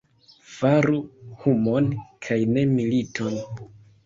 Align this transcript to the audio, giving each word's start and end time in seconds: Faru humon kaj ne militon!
Faru 0.53 1.01
humon 1.43 1.91
kaj 2.29 2.39
ne 2.57 2.65
militon! 2.73 3.39